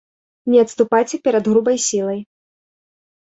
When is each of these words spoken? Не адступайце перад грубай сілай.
Не 0.51 0.61
адступайце 0.63 1.19
перад 1.27 1.43
грубай 1.51 1.77
сілай. 1.87 2.17